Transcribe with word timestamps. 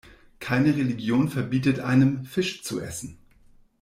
Keine 0.39 0.75
Religion 0.75 1.29
verbietet 1.29 1.79
einem, 1.79 2.25
Fisch 2.25 2.63
zu 2.63 2.79
essen. 2.81 3.19